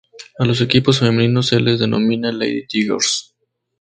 A 0.39 0.45
los 0.45 0.61
equipos 0.61 0.97
femeninos 0.97 1.49
se 1.49 1.59
les 1.59 1.79
denomina 1.79 2.31
"Lady 2.31 2.65
Tigers". 2.65 3.35